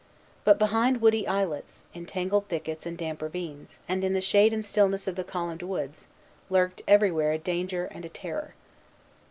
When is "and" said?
2.87-2.97, 3.87-4.03, 4.51-4.65, 7.85-8.03